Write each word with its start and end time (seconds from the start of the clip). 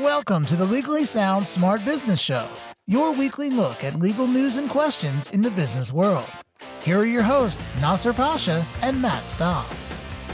Welcome 0.00 0.46
to 0.46 0.56
the 0.56 0.64
Legally 0.64 1.04
Sound 1.04 1.46
Smart 1.46 1.84
Business 1.84 2.18
Show, 2.18 2.48
your 2.86 3.12
weekly 3.12 3.50
look 3.50 3.84
at 3.84 3.96
legal 3.96 4.26
news 4.26 4.56
and 4.56 4.70
questions 4.70 5.28
in 5.28 5.42
the 5.42 5.50
business 5.50 5.92
world. 5.92 6.24
Here 6.82 6.98
are 7.00 7.04
your 7.04 7.22
hosts, 7.22 7.62
Nasser 7.78 8.14
Pasha 8.14 8.66
and 8.80 9.02
Matt 9.02 9.28
Staub. 9.28 9.66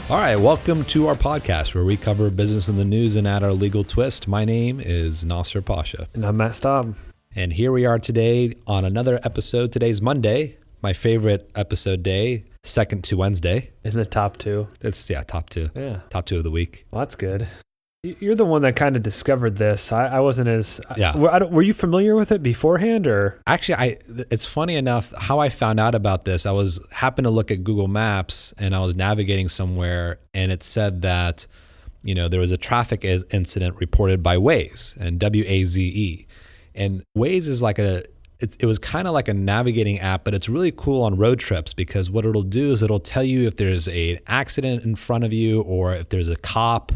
All 0.09 0.15
right, 0.15 0.37
welcome 0.37 0.85
to 0.85 1.07
our 1.07 1.15
podcast 1.15 1.75
where 1.75 1.83
we 1.83 1.97
cover 1.97 2.29
business 2.29 2.69
in 2.69 2.77
the 2.77 2.85
news 2.85 3.17
and 3.17 3.27
add 3.27 3.43
our 3.43 3.51
legal 3.51 3.83
twist. 3.83 4.29
My 4.29 4.45
name 4.45 4.79
is 4.79 5.25
Nasser 5.25 5.61
Pasha. 5.61 6.07
And 6.13 6.25
I'm 6.25 6.37
Matt 6.37 6.55
Staub. 6.55 6.95
And 7.35 7.51
here 7.51 7.73
we 7.73 7.85
are 7.85 7.99
today 7.99 8.53
on 8.65 8.85
another 8.85 9.19
episode. 9.25 9.73
Today's 9.73 10.01
Monday, 10.01 10.57
my 10.81 10.93
favorite 10.93 11.51
episode 11.53 12.01
day, 12.01 12.45
second 12.63 13.03
to 13.03 13.17
Wednesday. 13.17 13.71
In 13.83 13.91
the 13.91 14.05
top 14.05 14.37
two. 14.37 14.69
It's, 14.79 15.09
yeah, 15.09 15.23
top 15.23 15.49
two. 15.49 15.69
Yeah. 15.75 15.99
Top 16.09 16.25
two 16.27 16.37
of 16.37 16.43
the 16.43 16.51
week. 16.51 16.85
Well, 16.91 16.99
that's 16.99 17.15
good. 17.15 17.45
You're 18.01 18.35
the 18.35 18.45
one 18.45 18.61
that 18.61 18.77
kind 18.77 18.95
of 18.95 19.03
discovered 19.03 19.57
this. 19.57 19.91
I, 19.91 20.05
I 20.05 20.19
wasn't 20.21 20.47
as. 20.47 20.79
Yeah. 20.95 21.11
I, 21.11 21.43
were 21.43 21.61
you 21.61 21.73
familiar 21.73 22.15
with 22.15 22.31
it 22.31 22.41
beforehand, 22.41 23.05
or 23.05 23.41
Actually, 23.45 23.75
I 23.75 23.97
it's 24.31 24.45
funny 24.45 24.75
enough 24.75 25.13
how 25.17 25.39
I 25.39 25.49
found 25.49 25.81
out 25.81 25.95
about 25.95 26.23
this. 26.23 26.45
I 26.45 26.51
was 26.51 26.79
happened 26.91 27.25
to 27.25 27.29
look 27.29 27.51
at 27.51 27.65
Google 27.65 27.89
Maps 27.89 28.53
and 28.57 28.73
I 28.73 28.79
was 28.79 28.95
navigating 28.95 29.49
somewhere, 29.49 30.19
and 30.33 30.49
it 30.49 30.63
said 30.63 31.01
that 31.01 31.45
you 32.01 32.15
know 32.15 32.29
there 32.29 32.39
was 32.39 32.51
a 32.51 32.57
traffic 32.57 33.03
is- 33.03 33.25
incident 33.31 33.75
reported 33.81 34.23
by 34.23 34.37
Waze 34.37 34.95
and 34.95 35.19
W 35.19 35.43
A 35.45 35.65
Z 35.65 35.81
E, 35.81 36.27
and 36.73 37.03
Waze 37.17 37.47
is 37.47 37.61
like 37.61 37.79
a 37.79 38.05
it, 38.39 38.55
it 38.59 38.65
was 38.65 38.79
kind 38.79 39.09
of 39.09 39.13
like 39.13 39.27
a 39.27 39.33
navigating 39.33 39.99
app, 39.99 40.23
but 40.23 40.33
it's 40.33 40.47
really 40.47 40.71
cool 40.71 41.01
on 41.03 41.17
road 41.17 41.39
trips 41.39 41.73
because 41.73 42.09
what 42.09 42.25
it'll 42.25 42.43
do 42.43 42.71
is 42.71 42.81
it'll 42.81 43.01
tell 43.01 43.25
you 43.25 43.45
if 43.45 43.57
there's 43.57 43.89
a, 43.89 44.13
an 44.13 44.19
accident 44.25 44.85
in 44.85 44.95
front 44.95 45.25
of 45.25 45.33
you 45.33 45.59
or 45.63 45.93
if 45.93 46.07
there's 46.07 46.29
a 46.29 46.37
cop, 46.37 46.93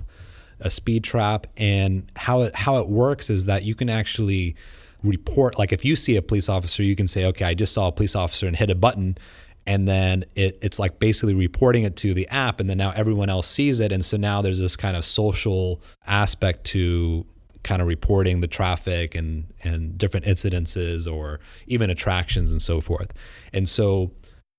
a 0.63 0.70
speed 0.70 1.03
trap, 1.03 1.48
and 1.58 2.12
how 2.16 2.41
it 2.41 2.55
how 2.55 2.77
it 2.77 2.88
works 2.90 3.30
is 3.30 3.45
that 3.45 3.63
you 3.63 3.76
can 3.76 3.90
actually 3.90 4.55
report 5.03 5.59
like 5.59 5.73
if 5.73 5.83
you 5.83 5.95
see 5.95 6.16
a 6.16 6.22
police 6.22 6.50
officer, 6.50 6.81
you 6.81 6.95
can 6.95 7.08
say, 7.08 7.25
okay, 7.25 7.45
I 7.45 7.53
just 7.53 7.73
saw 7.73 7.88
a 7.88 7.92
police 7.92 8.16
officer 8.16 8.47
and 8.47 8.56
hit 8.56 8.69
a 8.69 8.75
button. 8.75 9.17
And 9.66 9.88
then 9.88 10.25
it, 10.36 10.59
it's 10.61 10.78
like 10.78 11.00
basically 11.00 11.34
reporting 11.34 11.84
it 11.86 11.95
to 11.97 12.14
the 12.14 12.28
app, 12.28 12.59
and 12.59 12.69
then 12.69 12.78
now 12.78 12.91
everyone 12.91 13.30
else 13.30 13.47
sees 13.47 13.80
it. 13.80 13.94
And 13.94 14.03
so 14.03 14.17
now 14.17 14.41
there's 14.41 14.59
this 14.59 14.75
kind 14.75 14.97
of 14.97 15.06
social 15.06 15.81
aspect 16.06 16.66
to 16.66 17.25
kind 17.64 17.81
of 17.81 17.88
reporting 17.88 18.41
the 18.41 18.47
traffic 18.47 19.16
and 19.16 19.45
and 19.64 19.97
different 19.97 20.25
incidences 20.25 21.11
or 21.11 21.39
even 21.67 21.89
attractions 21.89 22.52
and 22.52 22.61
so 22.61 22.81
forth. 22.81 23.14
And 23.53 23.69
so 23.69 24.11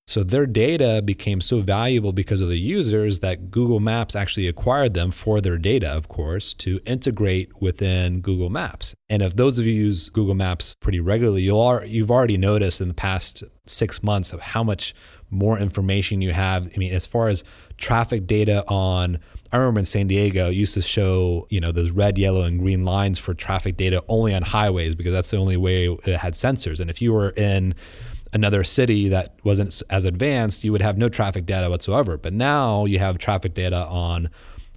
so 0.06 0.22
their 0.22 0.46
data 0.46 1.00
became 1.02 1.40
so 1.40 1.60
valuable 1.60 2.12
because 2.12 2.40
of 2.40 2.48
the 2.48 2.58
users 2.58 3.20
that 3.20 3.50
Google 3.50 3.80
Maps 3.80 4.14
actually 4.14 4.46
acquired 4.46 4.92
them 4.94 5.10
for 5.10 5.40
their 5.40 5.56
data, 5.56 5.88
of 5.88 6.08
course, 6.08 6.52
to 6.54 6.80
integrate 6.84 7.60
within 7.60 8.20
Google 8.20 8.50
Maps. 8.50 8.94
And 9.08 9.22
if 9.22 9.34
those 9.34 9.58
of 9.58 9.66
you 9.66 9.72
use 9.72 10.10
Google 10.10 10.34
Maps 10.34 10.74
pretty 10.80 11.00
regularly, 11.00 11.42
you'll 11.42 11.60
are, 11.60 11.84
you've 11.86 12.10
already 12.10 12.36
noticed 12.36 12.80
in 12.80 12.88
the 12.88 12.94
past 12.94 13.44
six 13.66 14.02
months 14.02 14.32
of 14.32 14.40
how 14.40 14.62
much 14.62 14.94
more 15.30 15.58
information 15.58 16.20
you 16.20 16.32
have. 16.32 16.70
I 16.74 16.78
mean, 16.78 16.92
as 16.92 17.06
far 17.06 17.28
as 17.28 17.42
traffic 17.78 18.26
data 18.26 18.62
on 18.68 19.18
I 19.54 19.58
remember 19.58 19.78
in 19.78 19.84
San 19.84 20.08
Diego, 20.08 20.48
used 20.48 20.74
to 20.74 20.82
show, 20.82 21.46
you 21.48 21.60
know, 21.60 21.70
those 21.70 21.92
red, 21.92 22.18
yellow, 22.18 22.42
and 22.42 22.58
green 22.58 22.84
lines 22.84 23.20
for 23.20 23.34
traffic 23.34 23.76
data 23.76 24.02
only 24.08 24.34
on 24.34 24.42
highways 24.42 24.96
because 24.96 25.12
that's 25.12 25.30
the 25.30 25.36
only 25.36 25.56
way 25.56 25.86
it 25.86 26.16
had 26.16 26.34
sensors. 26.34 26.80
And 26.80 26.90
if 26.90 27.00
you 27.00 27.12
were 27.12 27.30
in 27.30 27.76
another 28.34 28.64
city 28.64 29.08
that 29.08 29.38
wasn't 29.44 29.82
as 29.88 30.04
advanced, 30.04 30.64
you 30.64 30.72
would 30.72 30.82
have 30.82 30.98
no 30.98 31.08
traffic 31.08 31.46
data 31.46 31.70
whatsoever. 31.70 32.16
But 32.18 32.32
now 32.34 32.84
you 32.84 32.98
have 32.98 33.16
traffic 33.16 33.54
data 33.54 33.86
on 33.86 34.28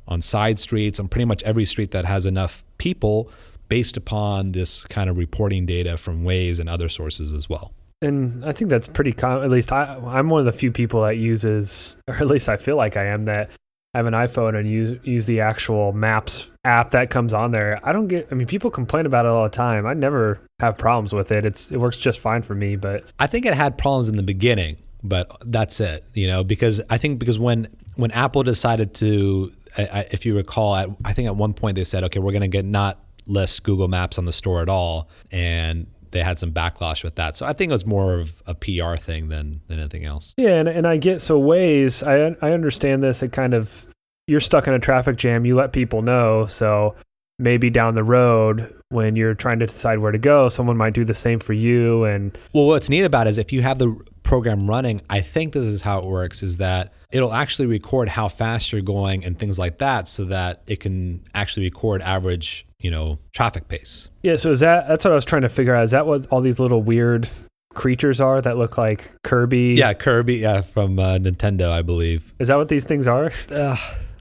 on 0.08 0.22
side 0.22 0.58
streets, 0.58 1.02
on 1.02 1.10
pretty 1.10 1.26
much 1.26 1.44
every 1.44 1.66
street 1.66 1.92
that 1.92 2.06
has 2.06 2.26
enough 2.26 2.64
people 2.78 3.30
based 3.68 3.98
upon 3.98 4.54
this 4.54 4.86
kind 4.86 5.10
of 5.10 5.18
reporting 5.18 5.66
data 5.66 5.98
from 5.98 6.24
Waze 6.24 6.62
and 6.62 6.70
other 6.70 6.88
sources 6.88 7.34
as 7.34 7.50
well. 7.50 7.74
and 8.02 8.46
I 8.46 8.54
think 8.54 8.70
that's 8.70 8.88
pretty 8.88 9.12
common. 9.12 9.44
At 9.44 9.50
least 9.50 9.74
I, 9.74 10.00
I'm 10.06 10.30
one 10.30 10.40
of 10.40 10.46
the 10.46 10.54
few 10.54 10.72
people 10.72 11.02
that 11.02 11.18
uses, 11.18 11.98
or 12.08 12.16
at 12.16 12.28
least 12.28 12.48
I 12.48 12.56
feel 12.56 12.78
like 12.78 12.96
I 12.96 13.06
am 13.08 13.26
that 13.26 13.50
have 13.98 14.06
an 14.06 14.14
iPhone 14.14 14.58
and 14.58 14.70
use 14.70 14.98
use 15.04 15.26
the 15.26 15.42
actual 15.42 15.92
Maps 15.92 16.52
app 16.64 16.92
that 16.92 17.10
comes 17.10 17.34
on 17.34 17.52
there. 17.52 17.80
I 17.84 17.92
don't 17.92 18.08
get. 18.08 18.28
I 18.32 18.36
mean, 18.36 18.48
people 18.48 18.70
complain 18.72 19.06
about 19.06 19.26
it 19.26 19.30
all 19.30 19.44
the 19.44 19.50
time. 19.50 19.86
I 19.86 19.94
never 19.94 20.40
have 20.60 20.78
problems 20.78 21.14
with 21.14 21.32
it. 21.32 21.46
It's 21.46 21.72
it 21.72 21.78
works 21.78 22.00
just 22.00 22.20
fine 22.20 22.42
for 22.42 22.56
me. 22.56 22.76
But 22.76 23.06
I 23.20 23.28
think 23.28 23.46
it 23.46 23.54
had 23.54 23.78
problems 23.78 24.08
in 24.08 24.16
the 24.16 24.24
beginning, 24.24 24.78
but 25.04 25.36
that's 25.46 25.80
it, 25.80 26.06
you 26.14 26.28
know, 26.28 26.44
because 26.44 26.82
I 26.90 26.98
think 26.98 27.20
because 27.20 27.40
when 27.40 27.68
when 27.96 28.12
Apple 28.12 28.44
decided 28.44 28.94
to, 28.96 29.52
I, 29.78 30.06
if 30.12 30.26
you 30.26 30.36
recall, 30.36 30.74
I 31.04 31.14
think 31.14 31.28
at 31.28 31.36
one 31.36 31.54
point 31.54 31.76
they 31.76 31.84
said, 31.84 32.04
okay, 32.06 32.20
we're 32.20 32.32
going 32.32 32.42
to 32.42 32.48
get 32.48 32.66
not 32.66 33.00
list 33.28 33.64
Google 33.64 33.88
Maps 33.88 34.18
on 34.18 34.26
the 34.26 34.34
store 34.34 34.62
at 34.62 34.70
all, 34.70 35.10
and 35.32 35.88
they 36.12 36.24
had 36.24 36.40
some 36.40 36.52
backlash 36.52 37.04
with 37.04 37.16
that. 37.16 37.36
So 37.36 37.46
I 37.46 37.54
think 37.54 37.70
it 37.70 37.74
was 37.74 37.86
more 37.86 38.20
of 38.20 38.42
a 38.46 38.54
PR 38.54 38.96
thing 38.96 39.30
than 39.30 39.62
than 39.68 39.80
anything 39.80 40.06
else. 40.06 40.34
Yeah, 40.38 40.60
and, 40.60 40.68
and 40.68 40.88
I 40.88 40.98
get 40.98 41.22
so 41.22 41.42
Waze 41.42 42.06
I 42.06 42.36
I 42.46 42.52
understand 42.52 43.04
this. 43.04 43.24
It 43.24 43.32
kind 43.32 43.54
of 43.54 43.88
you're 44.28 44.40
stuck 44.40 44.68
in 44.68 44.74
a 44.74 44.80
traffic 44.80 45.18
jam. 45.18 45.46
You 45.46 45.56
let 45.56 45.74
people 45.74 46.02
know. 46.02 46.46
So 46.48 46.96
maybe 47.40 47.70
down 47.70 47.96
the 47.96 48.04
road 48.04 48.74
when 48.90 49.16
you're 49.16 49.34
trying 49.34 49.60
to 49.60 49.68
decide 49.68 50.00
where 50.00 50.12
to 50.12 50.18
go, 50.18 50.50
someone 50.50 50.78
might 50.78 50.94
do 50.94 51.06
the 51.06 51.14
same 51.14 51.40
for 51.40 51.54
you. 51.54 52.04
And 52.04 52.38
Well, 52.54 52.66
what's 52.66 52.90
neat 52.90 53.04
about 53.04 53.28
it 53.28 53.32
is 53.32 53.38
if 53.38 53.52
you 53.52 53.62
have 53.62 53.80
the 53.80 54.00
program 54.24 54.70
running, 54.70 55.02
I 55.10 55.22
think 55.22 55.54
this 55.54 55.64
is 55.64 55.82
how 55.84 56.00
it 56.00 56.06
works 56.06 56.42
is 56.42 56.58
that 56.58 56.94
it'll 57.12 57.34
actually 57.34 57.68
record 57.68 58.10
how 58.10 58.28
fast 58.28 58.72
you're 58.72 58.82
going 58.82 59.24
and 59.24 59.38
things 59.38 59.60
like 59.60 59.78
that 59.78 60.08
so 60.08 60.26
that 60.26 60.64
it 60.68 60.80
can 60.80 61.24
actually 61.34 61.66
record 61.66 62.02
average, 62.02 62.67
you 62.80 62.92
know, 62.92 63.20
traffic 63.34 63.68
pace. 63.68 64.08
yeah, 64.24 64.36
so 64.36 64.52
is 64.52 64.60
that 64.62 64.88
that's 64.88 65.04
what 65.06 65.12
I 65.12 65.16
was 65.16 65.26
trying 65.26 65.42
to 65.44 65.50
figure 65.50 65.76
out. 65.76 65.84
Is 65.84 65.92
that 65.92 66.06
what 66.06 66.28
all 66.28 66.42
these 66.42 66.60
little 66.60 66.82
weird 66.82 67.28
creatures 67.74 68.20
are 68.22 68.42
that 68.42 68.58
look 68.58 68.78
like 68.78 69.12
Kirby? 69.24 69.76
Yeah, 69.78 69.94
Kirby 69.94 70.38
yeah, 70.38 70.62
from 70.62 71.00
uh, 71.00 71.18
Nintendo, 71.18 71.70
I 71.72 71.82
believe. 71.82 72.34
Is 72.40 72.48
that 72.50 72.58
what 72.58 72.70
these 72.70 72.86
things 72.86 73.08
are? 73.08 73.32
Uh, 73.52 73.76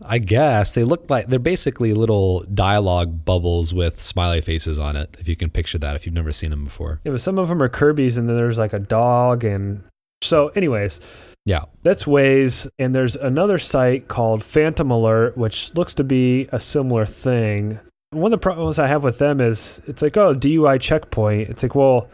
I 0.04 0.18
guess 0.18 0.74
they 0.74 0.84
look 0.84 1.08
like 1.10 1.26
they're 1.28 1.38
basically 1.38 1.92
little 1.92 2.42
dialogue 2.52 3.24
bubbles 3.24 3.72
with 3.74 4.00
smiley 4.00 4.40
faces 4.40 4.78
on 4.78 4.94
it. 4.94 5.16
If 5.18 5.26
you 5.28 5.36
can 5.36 5.50
picture 5.50 5.78
that, 5.78 5.96
if 5.96 6.06
you've 6.06 6.14
never 6.14 6.32
seen 6.32 6.50
them 6.50 6.64
before. 6.64 7.00
Yeah, 7.04 7.12
but 7.12 7.20
some 7.20 7.38
of 7.38 7.48
them 7.48 7.62
are 7.62 7.68
Kirby's, 7.68 8.16
and 8.16 8.28
then 8.28 8.36
there's 8.36 8.58
like 8.58 8.72
a 8.72 8.78
dog, 8.78 9.42
and 9.42 9.82
so, 10.22 10.48
anyways, 10.48 11.00
Yeah, 11.44 11.62
That's 11.82 12.04
Waze, 12.04 12.68
and 12.78 12.94
there's 12.94 13.16
another 13.16 13.58
site 13.58 14.08
called 14.08 14.42
Phantom 14.44 14.90
Alert, 14.90 15.36
which 15.36 15.74
looks 15.74 15.94
to 15.94 16.04
be 16.04 16.48
a 16.52 16.60
similar 16.60 17.06
thing. 17.06 17.80
One 18.16 18.32
of 18.32 18.38
the 18.38 18.42
problems 18.42 18.78
I 18.78 18.86
have 18.86 19.04
with 19.04 19.18
them 19.18 19.40
is 19.40 19.80
it's 19.86 20.02
like, 20.02 20.16
oh, 20.16 20.34
DUI 20.34 20.80
checkpoint. 20.80 21.48
It's 21.50 21.62
like, 21.62 21.74
well, 21.74 22.08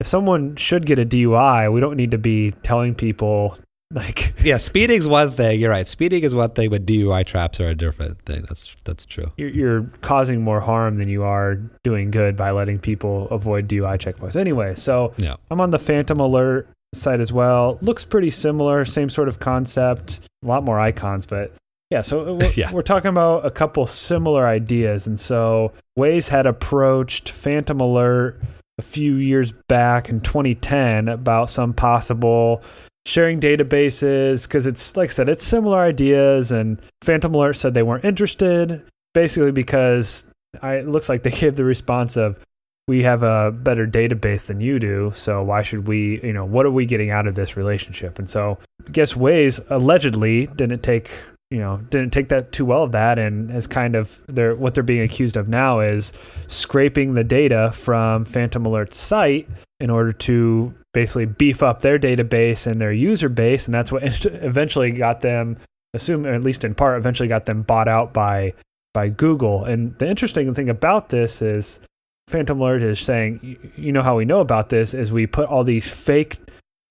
if 0.00 0.06
someone 0.06 0.56
should 0.56 0.86
get 0.86 0.98
a 0.98 1.04
DUI, 1.06 1.72
we 1.72 1.80
don't 1.80 1.96
need 1.96 2.10
to 2.12 2.18
be 2.18 2.52
telling 2.62 2.94
people 2.94 3.56
like, 3.90 4.34
yeah. 4.44 4.58
Speeding's 4.58 5.08
one 5.08 5.32
thing. 5.32 5.58
You're 5.58 5.70
right. 5.70 5.86
Speeding 5.86 6.22
is 6.22 6.34
one 6.34 6.50
thing, 6.50 6.68
but 6.70 6.84
DUI 6.84 7.24
traps 7.24 7.58
are 7.58 7.68
a 7.68 7.74
different 7.74 8.20
thing. 8.22 8.44
That's 8.46 8.76
that's 8.84 9.06
true. 9.06 9.32
you're, 9.38 9.48
you're 9.48 9.82
causing 10.02 10.42
more 10.42 10.60
harm 10.60 10.96
than 10.98 11.08
you 11.08 11.22
are 11.22 11.54
doing 11.82 12.10
good 12.10 12.36
by 12.36 12.50
letting 12.50 12.78
people 12.78 13.28
avoid 13.30 13.66
DUI 13.66 13.96
checkpoints. 13.98 14.36
Anyway, 14.36 14.74
so 14.74 15.14
Yeah. 15.16 15.36
I'm 15.50 15.60
on 15.60 15.70
the 15.70 15.78
Phantom 15.78 16.20
Alert 16.20 16.68
site 16.94 17.20
as 17.20 17.32
well. 17.32 17.78
Looks 17.80 18.04
pretty 18.04 18.30
similar, 18.30 18.84
same 18.84 19.08
sort 19.10 19.28
of 19.28 19.38
concept, 19.38 20.20
a 20.44 20.46
lot 20.46 20.62
more 20.64 20.78
icons, 20.78 21.24
but 21.26 21.52
yeah, 21.90 22.00
so 22.00 22.34
we're, 22.40 22.50
Yeah. 22.52 22.72
we're 22.72 22.82
talking 22.82 23.08
about 23.08 23.46
a 23.46 23.50
couple 23.50 23.86
similar 23.86 24.46
ideas. 24.46 25.06
And 25.06 25.18
so 25.18 25.72
Waze 25.98 26.28
had 26.28 26.46
approached 26.46 27.30
Phantom 27.30 27.80
Alert 27.80 28.40
a 28.78 28.82
few 28.82 29.14
years 29.16 29.52
back 29.68 30.08
in 30.08 30.20
2010 30.20 31.08
about 31.08 31.50
some 31.50 31.72
possible 31.72 32.62
sharing 33.06 33.40
databases 33.40 34.46
because 34.46 34.66
it's 34.66 34.96
like 34.96 35.10
I 35.10 35.12
said, 35.12 35.28
it's 35.28 35.44
similar 35.44 35.78
ideas. 35.78 36.52
And 36.52 36.80
Phantom 37.02 37.34
Alert 37.34 37.54
said 37.54 37.74
they 37.74 37.82
weren't 37.82 38.04
interested, 38.04 38.82
basically 39.14 39.50
because 39.52 40.30
I, 40.62 40.74
it 40.76 40.88
looks 40.88 41.08
like 41.08 41.22
they 41.22 41.30
gave 41.44 41.56
the 41.56 41.64
response 41.64 42.16
of, 42.16 42.38
we 42.86 43.02
have 43.02 43.22
a 43.22 43.50
better 43.50 43.86
database 43.86 44.46
than 44.46 44.60
you 44.62 44.78
do, 44.78 45.12
so 45.14 45.42
why 45.42 45.62
should 45.62 45.86
we, 45.86 46.22
you 46.22 46.32
know, 46.32 46.46
what 46.46 46.64
are 46.64 46.70
we 46.70 46.86
getting 46.86 47.10
out 47.10 47.26
of 47.26 47.34
this 47.34 47.54
relationship? 47.54 48.18
And 48.18 48.30
so 48.30 48.56
I 48.86 48.90
guess 48.90 49.12
Waze 49.12 49.60
allegedly 49.68 50.46
didn't 50.46 50.82
take, 50.82 51.10
you 51.50 51.58
know, 51.58 51.78
didn't 51.88 52.12
take 52.12 52.28
that 52.28 52.52
too 52.52 52.64
well 52.64 52.82
of 52.82 52.92
that 52.92 53.18
and 53.18 53.50
has 53.50 53.66
kind 53.66 53.96
of 53.96 54.22
they're 54.26 54.54
what 54.54 54.74
they're 54.74 54.82
being 54.82 55.02
accused 55.02 55.36
of 55.36 55.48
now 55.48 55.80
is 55.80 56.12
scraping 56.46 57.14
the 57.14 57.24
data 57.24 57.70
from 57.72 58.24
Phantom 58.24 58.66
Alert's 58.66 58.98
site 58.98 59.48
in 59.80 59.90
order 59.90 60.12
to 60.12 60.74
basically 60.92 61.26
beef 61.26 61.62
up 61.62 61.80
their 61.80 61.98
database 61.98 62.66
and 62.66 62.80
their 62.80 62.92
user 62.92 63.28
base, 63.28 63.66
and 63.66 63.74
that's 63.74 63.92
what 63.92 64.02
eventually 64.26 64.90
got 64.90 65.20
them, 65.20 65.56
assume 65.94 66.26
at 66.26 66.42
least 66.42 66.64
in 66.64 66.74
part, 66.74 66.98
eventually 66.98 67.28
got 67.28 67.46
them 67.46 67.62
bought 67.62 67.88
out 67.88 68.12
by 68.12 68.52
by 68.92 69.08
Google. 69.08 69.64
And 69.64 69.96
the 69.98 70.08
interesting 70.08 70.52
thing 70.54 70.68
about 70.68 71.08
this 71.08 71.40
is 71.40 71.80
Phantom 72.26 72.60
Alert 72.60 72.82
is 72.82 73.00
saying, 73.00 73.72
you 73.76 73.92
know 73.92 74.02
how 74.02 74.16
we 74.16 74.24
know 74.24 74.40
about 74.40 74.68
this 74.68 74.92
is 74.92 75.12
we 75.12 75.26
put 75.26 75.48
all 75.48 75.64
these 75.64 75.90
fake 75.90 76.38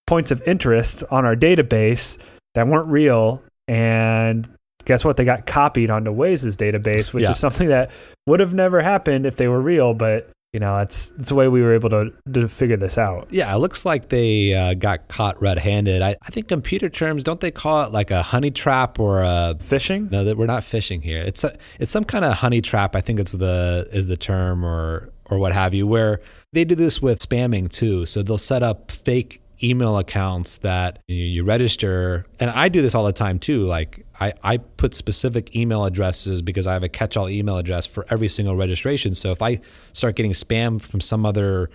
points 0.08 0.32
of 0.32 0.42
interest 0.48 1.04
on 1.12 1.26
our 1.26 1.36
database 1.36 2.18
that 2.56 2.68
weren't 2.68 2.88
real, 2.88 3.44
and 3.68 4.48
guess 4.86 5.04
what? 5.04 5.18
They 5.18 5.26
got 5.26 5.46
copied 5.46 5.90
onto 5.90 6.12
Waze's 6.12 6.58
database, 6.58 7.14
which 7.14 7.24
Yeah. 7.24 7.32
is 7.32 7.40
something 7.40 7.68
that 7.70 7.92
would 8.26 8.40
have 8.40 8.54
never 8.54 8.82
happened 8.82 9.26
if 9.26 9.36
they 9.36 9.48
were 9.48 9.62
real. 9.62 9.94
But 9.94 10.30
you 10.54 10.62
know, 10.62 10.78
it's 10.78 11.12
it's 11.20 11.30
the 11.30 11.36
way 11.36 11.50
we 11.50 11.62
were 11.62 11.74
able 11.74 11.90
to 11.90 12.12
to 12.34 12.48
figure 12.48 12.78
this 12.78 12.98
out. 12.98 13.28
Yeah, 13.30 13.54
it 13.54 13.58
looks 13.58 13.86
like 13.86 14.10
they 14.10 14.54
uh, 14.54 14.74
got 14.76 15.08
caught 15.10 15.40
red-handed. 15.42 16.02
I, 16.02 16.16
I 16.22 16.30
think 16.30 16.48
computer 16.48 16.88
terms 16.90 17.24
don't 17.26 17.42
they 17.42 17.52
call 17.52 17.84
it 17.84 17.92
like 17.92 18.12
a 18.12 18.24
honey 18.24 18.50
trap 18.52 18.98
or 19.00 19.22
a 19.24 19.56
Phishing. 19.60 20.10
no? 20.10 20.24
That 20.24 20.38
we're 20.38 20.46
not 20.46 20.64
fishing 20.64 21.02
here. 21.02 21.22
It's 21.22 21.44
a, 21.44 21.56
it's 21.80 21.92
some 21.92 22.06
kind 22.06 22.24
of 22.24 22.36
honey 22.38 22.62
trap. 22.62 22.96
I 22.96 23.02
think 23.02 23.20
it's 23.20 23.34
the 23.34 23.88
is 23.92 24.08
the 24.08 24.18
term 24.18 24.64
or 24.64 25.10
or 25.30 25.38
what 25.38 25.52
have 25.52 25.74
you. 25.74 25.86
Where 25.86 26.22
they 26.54 26.64
do 26.64 26.76
this 26.76 27.02
with 27.02 27.20
spamming 27.20 27.70
too. 27.70 28.06
So 28.06 28.24
they'll 28.24 28.38
set 28.38 28.64
up 28.64 28.90
fake 28.90 29.42
email 29.62 29.98
accounts 29.98 30.58
that 30.58 31.00
you, 31.08 31.44
register, 31.44 32.26
and 32.40 32.50
I 32.50 32.70
do 32.70 32.82
this 32.82 32.94
all 32.96 33.06
the 33.06 33.14
time 33.14 33.40
too. 33.40 33.66
Like 33.66 34.06
I 34.20 34.34
I 34.44 34.58
put 34.58 34.96
specific 34.96 35.56
email 35.56 35.86
addresses 35.86 36.42
because 36.42 36.68
I 36.68 36.74
have 36.74 36.84
a 36.84 36.90
catch-all 36.90 37.30
email 37.30 37.58
address 37.58 37.86
for 37.86 38.06
every 38.10 38.28
single 38.28 38.56
registration. 38.56 39.16
So 39.16 39.32
if 39.32 39.42
I 39.42 39.60
start 39.94 40.16
getting 40.16 40.34
spam 40.34 40.82
from 40.82 41.02
some 41.02 41.26
other 41.26 41.70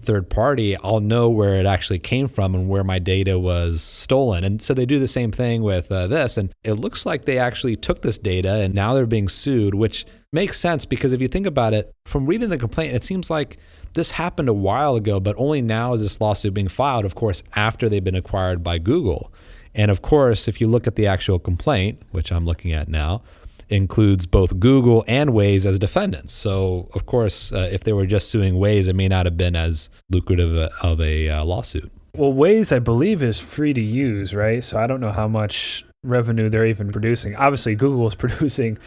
third 0.00 0.30
party, 0.30 0.76
I'll 0.76 1.00
know 1.00 1.28
where 1.28 1.54
it 1.54 1.66
actually 1.66 1.98
came 1.98 2.28
from 2.28 2.54
and 2.54 2.68
where 2.68 2.84
my 2.84 2.98
data 2.98 3.38
was 3.38 3.82
stolen. 3.82 4.44
And 4.44 4.62
so 4.62 4.74
they 4.74 4.86
do 4.86 4.98
the 4.98 5.08
same 5.08 5.32
thing 5.32 5.62
with 5.62 5.90
uh, 5.90 6.06
this. 6.06 6.36
And 6.36 6.52
it 6.62 6.74
looks 6.74 7.04
like 7.04 7.24
they 7.24 7.38
actually 7.38 7.76
took 7.76 8.02
this 8.02 8.18
data 8.18 8.54
and 8.54 8.74
now 8.74 8.94
they're 8.94 9.06
being 9.06 9.28
sued, 9.28 9.74
which 9.74 10.06
makes 10.32 10.58
sense 10.58 10.84
because 10.84 11.12
if 11.12 11.20
you 11.20 11.28
think 11.28 11.46
about 11.46 11.74
it, 11.74 11.92
from 12.04 12.26
reading 12.26 12.50
the 12.50 12.58
complaint, 12.58 12.94
it 12.94 13.04
seems 13.04 13.30
like 13.30 13.58
this 13.94 14.12
happened 14.12 14.48
a 14.48 14.54
while 14.54 14.96
ago, 14.96 15.20
but 15.20 15.34
only 15.38 15.62
now 15.62 15.92
is 15.92 16.02
this 16.02 16.20
lawsuit 16.20 16.54
being 16.54 16.68
filed, 16.68 17.04
of 17.04 17.14
course, 17.14 17.42
after 17.56 17.88
they've 17.88 18.04
been 18.04 18.14
acquired 18.14 18.62
by 18.62 18.78
Google. 18.78 19.32
And 19.74 19.90
of 19.90 20.02
course, 20.02 20.48
if 20.48 20.60
you 20.60 20.66
look 20.66 20.86
at 20.86 20.96
the 20.96 21.06
actual 21.06 21.38
complaint, 21.38 22.02
which 22.10 22.30
I'm 22.32 22.44
looking 22.44 22.72
at 22.72 22.88
now, 22.88 23.22
includes 23.68 24.26
both 24.26 24.58
Google 24.58 25.04
and 25.06 25.30
Waze 25.30 25.66
as 25.66 25.78
defendants. 25.78 26.32
So, 26.32 26.88
of 26.94 27.06
course, 27.06 27.52
uh, 27.52 27.68
if 27.70 27.84
they 27.84 27.92
were 27.92 28.06
just 28.06 28.30
suing 28.30 28.54
Waze, 28.54 28.88
it 28.88 28.94
may 28.94 29.08
not 29.08 29.26
have 29.26 29.36
been 29.36 29.54
as 29.54 29.90
lucrative 30.10 30.56
a, 30.56 30.70
of 30.82 31.00
a 31.00 31.28
uh, 31.28 31.44
lawsuit. 31.44 31.90
Well, 32.14 32.32
Waze, 32.32 32.74
I 32.74 32.78
believe, 32.78 33.22
is 33.22 33.38
free 33.38 33.74
to 33.74 33.80
use, 33.80 34.34
right? 34.34 34.64
So 34.64 34.78
I 34.78 34.86
don't 34.86 35.00
know 35.00 35.12
how 35.12 35.28
much 35.28 35.84
revenue 36.02 36.48
they're 36.48 36.66
even 36.66 36.90
producing. 36.90 37.36
Obviously, 37.36 37.74
Google 37.74 38.08
is 38.08 38.14
producing 38.16 38.78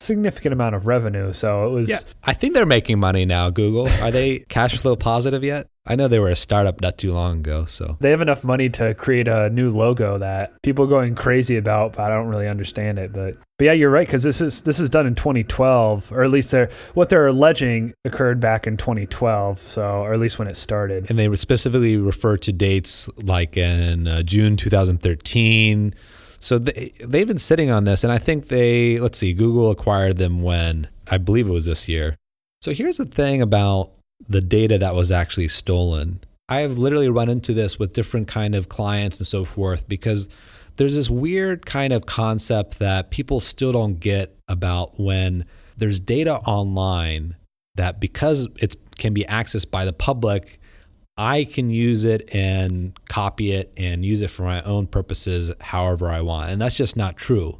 significant 0.00 0.52
amount 0.52 0.74
of 0.74 0.86
revenue, 0.86 1.32
so 1.32 1.66
it 1.66 1.70
was. 1.70 1.88
Yeah. 1.88 1.98
I 2.24 2.32
think 2.32 2.54
they're 2.54 2.66
making 2.66 3.00
money 3.00 3.24
now, 3.24 3.50
Google. 3.50 3.88
Are 4.02 4.10
they 4.10 4.40
cash 4.48 4.78
flow 4.78 4.96
positive 4.96 5.42
yet? 5.42 5.68
I 5.86 5.96
know 5.96 6.06
they 6.06 6.18
were 6.18 6.28
a 6.28 6.36
startup 6.36 6.82
not 6.82 6.98
too 6.98 7.14
long 7.14 7.38
ago, 7.38 7.64
so. 7.64 7.96
They 8.00 8.10
have 8.10 8.20
enough 8.20 8.44
money 8.44 8.68
to 8.70 8.94
create 8.94 9.26
a 9.26 9.48
new 9.48 9.70
logo 9.70 10.18
that 10.18 10.60
people 10.62 10.84
are 10.84 10.88
going 10.88 11.14
crazy 11.14 11.56
about, 11.56 11.94
but 11.94 12.02
I 12.02 12.08
don't 12.14 12.26
really 12.26 12.46
understand 12.46 12.98
it. 12.98 13.12
But 13.12 13.38
but 13.58 13.64
yeah, 13.64 13.72
you're 13.72 13.90
right 13.90 14.06
because 14.06 14.22
this 14.22 14.40
is 14.40 14.62
this 14.62 14.78
is 14.78 14.90
done 14.90 15.06
in 15.06 15.14
2012, 15.14 16.12
or 16.12 16.22
at 16.22 16.30
least 16.30 16.50
they're 16.50 16.68
what 16.92 17.08
they're 17.08 17.26
alleging 17.26 17.94
occurred 18.04 18.38
back 18.38 18.66
in 18.66 18.76
2012. 18.76 19.58
So 19.58 19.82
or 19.82 20.12
at 20.12 20.20
least 20.20 20.38
when 20.38 20.46
it 20.46 20.56
started. 20.56 21.08
And 21.08 21.18
they 21.18 21.34
specifically 21.36 21.96
refer 21.96 22.36
to 22.36 22.52
dates 22.52 23.08
like 23.16 23.56
in 23.56 24.06
uh, 24.06 24.22
June 24.22 24.56
2013. 24.58 25.94
So 26.40 26.58
they, 26.58 26.92
they've 27.00 27.26
been 27.26 27.38
sitting 27.38 27.70
on 27.70 27.84
this, 27.84 28.04
and 28.04 28.12
I 28.12 28.18
think 28.18 28.48
they, 28.48 28.98
let's 28.98 29.18
see, 29.18 29.32
Google 29.32 29.70
acquired 29.70 30.18
them 30.18 30.42
when 30.42 30.88
I 31.10 31.18
believe 31.18 31.48
it 31.48 31.52
was 31.52 31.64
this 31.64 31.88
year. 31.88 32.16
So 32.60 32.72
here's 32.72 32.96
the 32.96 33.04
thing 33.04 33.42
about 33.42 33.90
the 34.28 34.40
data 34.40 34.78
that 34.78 34.94
was 34.94 35.12
actually 35.12 35.48
stolen. 35.48 36.20
I 36.48 36.60
have 36.60 36.78
literally 36.78 37.08
run 37.08 37.28
into 37.28 37.52
this 37.52 37.78
with 37.78 37.92
different 37.92 38.26
kind 38.26 38.54
of 38.54 38.68
clients 38.68 39.18
and 39.18 39.26
so 39.26 39.44
forth 39.44 39.88
because 39.88 40.28
there's 40.76 40.94
this 40.94 41.10
weird 41.10 41.66
kind 41.66 41.92
of 41.92 42.06
concept 42.06 42.78
that 42.78 43.10
people 43.10 43.40
still 43.40 43.72
don't 43.72 44.00
get 44.00 44.36
about 44.48 44.98
when 44.98 45.44
there's 45.76 46.00
data 46.00 46.36
online 46.40 47.36
that 47.74 48.00
because 48.00 48.48
it 48.56 48.76
can 48.96 49.12
be 49.12 49.24
accessed 49.24 49.70
by 49.70 49.84
the 49.84 49.92
public, 49.92 50.60
I 51.18 51.42
can 51.44 51.68
use 51.68 52.04
it 52.04 52.32
and 52.32 52.96
copy 53.08 53.50
it 53.50 53.72
and 53.76 54.06
use 54.06 54.22
it 54.22 54.30
for 54.30 54.44
my 54.44 54.62
own 54.62 54.86
purposes 54.86 55.50
however 55.60 56.08
I 56.08 56.20
want. 56.20 56.50
And 56.50 56.62
that's 56.62 56.76
just 56.76 56.96
not 56.96 57.16
true. 57.16 57.58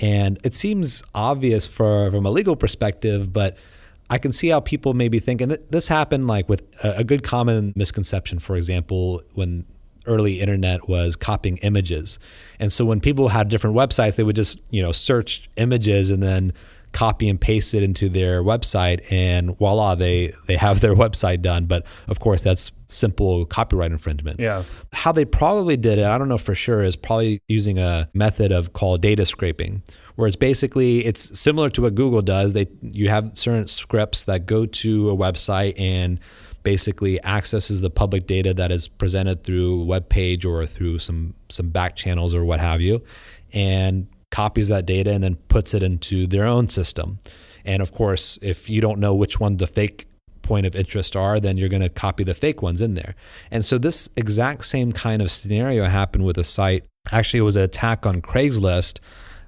And 0.00 0.38
it 0.42 0.54
seems 0.54 1.04
obvious 1.14 1.66
for 1.66 2.10
from 2.10 2.26
a 2.26 2.30
legal 2.30 2.56
perspective, 2.56 3.32
but 3.32 3.56
I 4.10 4.18
can 4.18 4.32
see 4.32 4.48
how 4.48 4.58
people 4.58 4.94
may 4.94 5.08
be 5.08 5.20
thinking 5.20 5.56
this 5.70 5.86
happened 5.88 6.26
like 6.26 6.48
with 6.48 6.62
a, 6.82 6.98
a 6.98 7.04
good 7.04 7.22
common 7.22 7.72
misconception, 7.76 8.40
for 8.40 8.56
example, 8.56 9.22
when 9.34 9.64
early 10.06 10.40
internet 10.40 10.88
was 10.88 11.14
copying 11.14 11.58
images. 11.58 12.18
And 12.58 12.72
so 12.72 12.84
when 12.84 13.00
people 13.00 13.28
had 13.28 13.48
different 13.48 13.76
websites, 13.76 14.16
they 14.16 14.22
would 14.24 14.36
just, 14.36 14.60
you 14.70 14.82
know, 14.82 14.90
search 14.90 15.48
images 15.56 16.10
and 16.10 16.22
then 16.22 16.52
copy 16.92 17.28
and 17.28 17.40
paste 17.40 17.74
it 17.74 17.82
into 17.82 18.08
their 18.08 18.42
website 18.42 19.00
and 19.12 19.56
voila, 19.58 19.94
they 19.94 20.32
they 20.46 20.56
have 20.56 20.80
their 20.80 20.94
website 21.04 21.42
done. 21.42 21.66
But 21.66 21.84
of 22.08 22.20
course 22.20 22.42
that's 22.42 22.72
simple 22.88 23.44
copyright 23.46 23.92
infringement. 23.92 24.40
Yeah. 24.40 24.64
How 24.92 25.12
they 25.12 25.24
probably 25.24 25.76
did 25.76 25.98
it, 25.98 26.04
I 26.06 26.18
don't 26.18 26.28
know 26.28 26.38
for 26.38 26.54
sure, 26.54 26.82
is 26.82 26.96
probably 26.96 27.40
using 27.48 27.78
a 27.78 28.08
method 28.14 28.50
of 28.50 28.72
called 28.72 29.02
data 29.02 29.26
scraping, 29.26 29.82
where 30.16 30.26
it's 30.26 30.36
basically 30.36 31.04
it's 31.04 31.38
similar 31.38 31.70
to 31.70 31.82
what 31.82 31.94
Google 31.94 32.22
does. 32.22 32.54
They 32.54 32.66
you 32.82 33.08
have 33.08 33.30
certain 33.34 33.68
scripts 33.68 34.24
that 34.24 34.46
go 34.46 34.66
to 34.66 35.10
a 35.10 35.16
website 35.16 35.78
and 35.78 36.18
basically 36.64 37.22
accesses 37.24 37.80
the 37.80 37.90
public 37.90 38.26
data 38.26 38.52
that 38.52 38.72
is 38.72 38.88
presented 38.88 39.44
through 39.44 39.82
a 39.82 39.84
web 39.84 40.08
page 40.08 40.44
or 40.44 40.66
through 40.66 40.98
some 40.98 41.34
some 41.48 41.70
back 41.70 41.96
channels 41.96 42.34
or 42.34 42.44
what 42.44 42.60
have 42.60 42.80
you, 42.80 43.02
and 43.52 44.08
copies 44.30 44.68
that 44.68 44.86
data 44.86 45.10
and 45.10 45.24
then 45.24 45.36
puts 45.48 45.74
it 45.74 45.82
into 45.82 46.26
their 46.26 46.46
own 46.46 46.68
system. 46.68 47.18
And 47.64 47.82
of 47.82 47.92
course, 47.92 48.38
if 48.42 48.68
you 48.68 48.80
don't 48.80 49.00
know 49.00 49.14
which 49.14 49.40
one 49.40 49.56
the 49.56 49.66
fake 49.66 50.06
point 50.42 50.66
of 50.66 50.74
interest 50.74 51.14
are, 51.14 51.38
then 51.38 51.58
you're 51.58 51.68
going 51.68 51.82
to 51.82 51.88
copy 51.88 52.24
the 52.24 52.34
fake 52.34 52.62
ones 52.62 52.80
in 52.80 52.94
there. 52.94 53.14
And 53.50 53.64
so 53.64 53.78
this 53.78 54.08
exact 54.16 54.64
same 54.64 54.92
kind 54.92 55.20
of 55.20 55.30
scenario 55.30 55.84
happened 55.86 56.24
with 56.24 56.38
a 56.38 56.44
site. 56.44 56.84
Actually, 57.12 57.40
it 57.40 57.42
was 57.42 57.56
an 57.56 57.62
attack 57.62 58.06
on 58.06 58.22
Craigslist. 58.22 58.98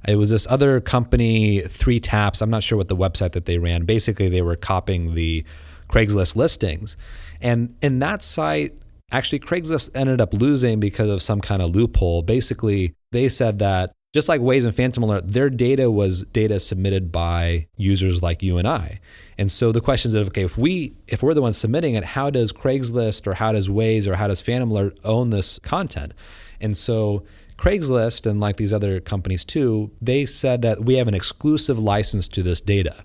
It 0.07 0.17
was 0.17 0.31
this 0.31 0.47
other 0.49 0.81
company, 0.81 1.61
Three 1.63 2.01
Taps. 2.01 2.41
I'm 2.41 2.51
not 2.51 2.63
sure 2.63 2.79
what 2.79 2.89
the 2.89 2.97
website 2.97 3.33
that 3.33 3.45
they 3.47 3.59
ran. 3.59 3.85
Basically, 3.85 4.29
they 4.29 4.43
were 4.43 4.57
copying 4.57 5.15
the 5.15 5.45
Craigslist 5.89 6.37
listings. 6.37 6.97
And 7.41 7.75
in 7.83 7.99
that 7.99 8.23
site, 8.23 8.75
actually, 9.11 9.41
Craigslist 9.41 9.91
ended 9.95 10.21
up 10.21 10.33
losing 10.35 10.81
because 10.81 11.11
of 11.11 11.23
some 11.23 11.41
kind 11.41 11.61
of 11.63 11.71
loophole. 11.71 12.23
Basically, 12.23 12.95
they 13.13 13.29
said 13.29 13.59
that 13.59 13.93
just 14.13 14.29
like 14.29 14.41
Waze 14.41 14.65
and 14.65 14.75
Phantom 14.75 15.03
Alert, 15.05 15.33
their 15.33 15.49
data 15.49 15.91
was 15.91 16.23
data 16.23 16.59
submitted 16.59 17.13
by 17.13 17.69
users 17.77 18.23
like 18.23 18.43
you 18.43 18.59
and 18.59 18.67
I. 18.67 19.01
And 19.39 19.53
so 19.53 19.73
the 19.73 19.81
question 19.81 20.09
is, 20.09 20.15
okay, 20.15 20.45
if 20.45 20.59
we 20.59 20.95
if 21.07 21.23
we're 21.23 21.35
the 21.35 21.43
ones 21.43 21.59
submitting 21.59 21.95
it, 21.95 22.05
how 22.05 22.29
does 22.29 22.53
Craigslist 22.53 23.27
or 23.27 23.35
how 23.35 23.53
does 23.53 23.69
Waze 23.69 24.07
or 24.07 24.17
how 24.17 24.27
does 24.27 24.41
Phantom 24.41 24.71
Alert 24.71 24.99
own 25.05 25.31
this 25.31 25.59
content? 25.61 26.13
And 26.61 26.77
so 26.77 27.23
Craigslist 27.57 28.29
and 28.29 28.41
like 28.41 28.57
these 28.57 28.73
other 28.73 29.01
companies 29.01 29.45
too, 29.45 29.93
they 30.01 30.27
said 30.27 30.63
that 30.63 30.85
we 30.85 30.97
have 30.97 31.09
an 31.09 31.15
exclusive 31.15 31.79
license 31.79 32.29
to 32.29 32.43
this 32.43 32.61
data. 32.61 33.05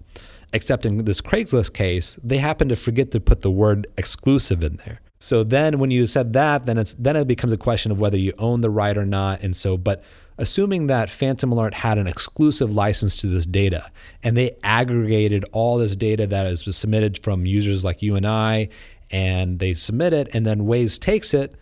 Except 0.54 0.86
in 0.86 1.04
this 1.04 1.22
Craigslist 1.22 1.74
case, 1.74 2.18
they 2.24 2.38
happened 2.38 2.70
to 2.70 2.76
forget 2.76 3.12
to 3.12 3.20
put 3.20 3.42
the 3.42 3.52
word 3.52 3.88
exclusive 3.98 4.64
in 4.64 4.78
there. 4.86 5.02
So 5.20 5.44
then 5.44 5.80
when 5.80 5.92
you 5.92 6.08
said 6.08 6.34
that, 6.34 6.66
then 6.66 6.78
it's 6.78 6.94
then 6.98 7.16
it 7.16 7.28
becomes 7.28 7.54
a 7.54 7.58
question 7.58 7.92
of 7.92 8.00
whether 8.00 8.18
you 8.18 8.34
own 8.38 8.62
the 8.62 8.70
right 8.70 8.98
or 8.98 9.06
not. 9.06 9.42
And 9.42 9.56
so, 9.56 9.78
but 9.78 10.04
assuming 10.38 10.88
that 10.88 11.10
Phantom 11.10 11.52
Alert 11.52 11.76
had 11.76 11.98
an 11.98 12.08
exclusive 12.08 12.72
license 12.72 13.16
to 13.18 13.28
this 13.28 13.46
data 13.46 13.92
and 14.24 14.36
they 14.36 14.58
aggregated 14.64 15.46
all 15.52 15.78
this 15.78 15.96
data 15.96 16.28
that 16.28 16.48
is 16.48 16.64
submitted 16.76 17.24
from 17.24 17.46
users 17.46 17.84
like 17.84 18.02
you 18.02 18.16
and 18.16 18.26
I, 18.26 18.70
and 19.12 19.60
they 19.60 19.74
submit 19.74 20.14
it, 20.14 20.30
and 20.34 20.46
then 20.46 20.62
Waze 20.62 21.00
takes 21.00 21.34
it, 21.34 21.56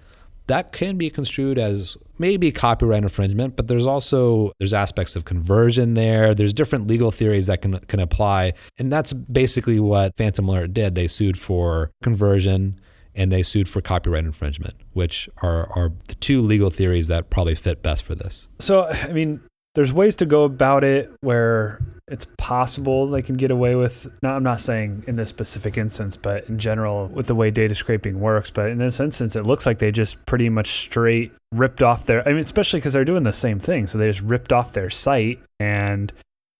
that 0.47 0.71
can 0.71 0.97
be 0.97 1.09
construed 1.09 1.57
as 1.57 1.97
maybe 2.19 2.51
copyright 2.51 3.03
infringement, 3.03 3.55
but 3.55 3.67
there's 3.67 3.85
also 3.85 4.51
there's 4.59 4.73
aspects 4.73 5.15
of 5.15 5.25
conversion 5.25 5.93
there. 5.93 6.33
There's 6.33 6.53
different 6.53 6.87
legal 6.87 7.11
theories 7.11 7.47
that 7.47 7.61
can 7.61 7.79
can 7.79 7.99
apply, 7.99 8.53
and 8.77 8.91
that's 8.91 9.13
basically 9.13 9.79
what 9.79 10.17
Phantom 10.17 10.47
Alert 10.49 10.73
did. 10.73 10.95
They 10.95 11.07
sued 11.07 11.37
for 11.37 11.91
conversion 12.01 12.79
and 13.15 13.31
they 13.31 13.43
sued 13.43 13.69
for 13.69 13.81
copyright 13.81 14.25
infringement, 14.25 14.75
which 14.93 15.29
are 15.41 15.69
are 15.75 15.91
the 16.07 16.15
two 16.15 16.41
legal 16.41 16.69
theories 16.69 17.07
that 17.07 17.29
probably 17.29 17.55
fit 17.55 17.81
best 17.81 18.03
for 18.03 18.15
this. 18.15 18.47
So, 18.59 18.85
I 18.85 19.13
mean, 19.13 19.41
there's 19.75 19.91
ways 19.91 20.15
to 20.17 20.25
go 20.25 20.43
about 20.43 20.83
it 20.83 21.11
where 21.21 21.81
it's 22.07 22.27
possible 22.37 23.07
they 23.07 23.21
can 23.21 23.35
get 23.35 23.49
away 23.49 23.75
with. 23.75 24.07
Now, 24.21 24.35
I'm 24.35 24.43
not 24.43 24.59
saying 24.59 25.05
in 25.07 25.15
this 25.15 25.29
specific 25.29 25.77
instance, 25.77 26.15
but 26.15 26.47
in 26.47 26.59
general, 26.59 27.07
with 27.07 27.27
the 27.27 27.35
way 27.35 27.49
data 27.49 27.73
scraping 27.73 28.19
works. 28.19 28.51
But 28.51 28.69
in 28.69 28.77
this 28.77 28.99
instance, 28.99 29.35
it 29.35 29.43
looks 29.43 29.65
like 29.65 29.79
they 29.79 29.91
just 29.91 30.25
pretty 30.25 30.49
much 30.49 30.67
straight 30.67 31.31
ripped 31.51 31.81
off 31.81 32.05
their. 32.05 32.27
I 32.27 32.31
mean, 32.31 32.41
especially 32.41 32.79
because 32.79 32.93
they're 32.93 33.05
doing 33.05 33.23
the 33.23 33.33
same 33.33 33.59
thing. 33.59 33.87
So 33.87 33.97
they 33.97 34.07
just 34.07 34.21
ripped 34.21 34.53
off 34.53 34.73
their 34.73 34.89
site 34.89 35.39
and 35.59 36.11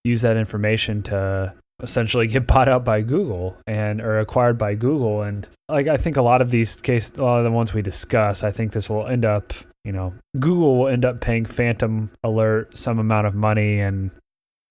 use 0.04 0.22
that 0.22 0.38
information 0.38 1.04
to 1.04 1.54
essentially 1.84 2.26
get 2.26 2.48
bought 2.48 2.68
out 2.68 2.84
by 2.84 3.02
Google 3.02 3.56
and 3.68 4.02
or 4.02 4.20
acquired 4.20 4.58
by 4.58 4.74
Google 4.74 5.22
and 5.22 5.48
like 5.70 5.88
I 5.88 5.98
think 5.98 6.18
a 6.18 6.24
lot 6.24 6.42
of 6.42 6.50
these 6.50 6.76
cases 6.78 7.18
a 7.18 7.24
lot 7.24 7.38
of 7.38 7.44
the 7.44 7.52
ones 7.52 7.74
we 7.74 7.84
discuss 7.84 8.44
I 8.44 8.52
think 8.52 8.72
this 8.72 8.90
will 8.90 9.06
end 9.06 9.26
up 9.26 9.54
you 9.84 9.92
know 9.92 10.14
Google 10.40 10.78
will 10.78 10.88
end 10.88 11.06
up 11.06 11.22
paying 11.22 11.46
Phantom 11.46 12.10
Alert 12.24 12.78
some 12.78 12.98
amount 12.98 13.28
of 13.28 13.36
money 13.36 13.80
and 13.80 14.12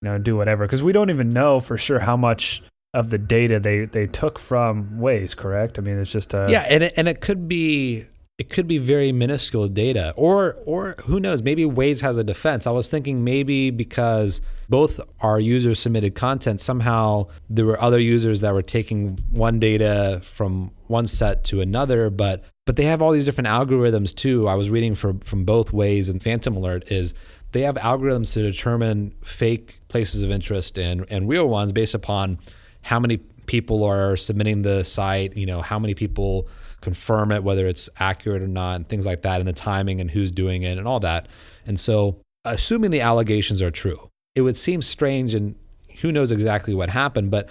you 0.03 0.09
know, 0.09 0.17
do 0.17 0.35
whatever 0.35 0.65
because 0.65 0.83
we 0.83 0.91
don't 0.91 1.09
even 1.09 1.29
know 1.29 1.61
for 1.61 1.77
sure 1.77 1.99
how 1.99 2.17
much 2.17 2.61
of 2.93 3.09
the 3.09 3.17
data 3.17 3.59
they 3.59 3.85
they 3.85 4.05
took 4.05 4.37
from 4.37 4.99
Waze. 4.99 5.35
Correct? 5.35 5.79
I 5.79 5.81
mean, 5.81 5.97
it's 5.97 6.11
just 6.11 6.33
a 6.33 6.47
yeah, 6.49 6.65
and 6.69 6.83
it, 6.83 6.93
and 6.97 7.07
it 7.07 7.21
could 7.21 7.47
be 7.47 8.05
it 8.39 8.49
could 8.49 8.67
be 8.67 8.79
very 8.79 9.11
minuscule 9.11 9.67
data 9.67 10.11
or 10.15 10.57
or 10.65 10.95
who 11.01 11.19
knows 11.19 11.43
maybe 11.43 11.63
Waze 11.65 12.01
has 12.01 12.17
a 12.17 12.23
defense. 12.23 12.65
I 12.65 12.71
was 12.71 12.89
thinking 12.89 13.23
maybe 13.23 13.69
because 13.69 14.41
both 14.69 14.99
our 15.19 15.39
users 15.39 15.79
submitted 15.79 16.15
content 16.15 16.59
somehow 16.59 17.27
there 17.49 17.65
were 17.65 17.79
other 17.79 17.99
users 17.99 18.41
that 18.41 18.53
were 18.53 18.63
taking 18.63 19.19
one 19.29 19.59
data 19.59 20.19
from 20.23 20.71
one 20.87 21.05
set 21.05 21.43
to 21.45 21.61
another 21.61 22.09
but 22.09 22.43
but 22.65 22.75
they 22.75 22.85
have 22.85 23.01
all 23.01 23.11
these 23.11 23.25
different 23.25 23.49
algorithms 23.49 24.15
too. 24.15 24.47
I 24.47 24.55
was 24.55 24.69
reading 24.69 24.95
for, 24.95 25.15
from 25.25 25.43
both 25.43 25.71
Waze 25.71 26.09
and 26.09 26.23
Phantom 26.23 26.55
Alert 26.55 26.89
is 26.91 27.13
they 27.51 27.61
have 27.61 27.75
algorithms 27.75 28.33
to 28.33 28.41
determine 28.41 29.13
fake 29.21 29.79
places 29.89 30.23
of 30.23 30.31
interest 30.31 30.77
and, 30.77 31.05
and 31.09 31.27
real 31.27 31.47
ones 31.47 31.71
based 31.71 31.93
upon 31.93 32.39
how 32.81 32.99
many 32.99 33.17
people 33.17 33.83
are 33.83 34.15
submitting 34.15 34.61
the 34.61 34.83
site, 34.83 35.35
you 35.35 35.45
know, 35.45 35.61
how 35.61 35.77
many 35.77 35.93
people 35.93 36.47
confirm 36.83 37.31
it, 37.31 37.43
whether 37.43 37.65
it's 37.65 37.89
accurate 37.99 38.43
or 38.43 38.47
not, 38.47 38.75
and 38.75 38.87
things 38.87 39.05
like 39.05 39.23
that, 39.23 39.39
and 39.39 39.47
the 39.47 39.53
timing 39.53 39.99
and 39.99 40.11
who's 40.11 40.29
doing 40.29 40.63
it 40.63 40.77
and 40.77 40.87
all 40.87 40.99
that. 40.99 41.27
And 41.65 41.79
so, 41.79 42.17
assuming 42.45 42.91
the 42.91 43.01
allegations 43.01 43.61
are 43.61 43.71
true, 43.71 44.09
it 44.35 44.41
would 44.41 44.57
seem 44.57 44.81
strange 44.81 45.33
and 45.33 45.55
who 46.01 46.11
knows 46.11 46.31
exactly 46.31 46.73
what 46.73 46.89
happened, 46.89 47.31
but 47.31 47.49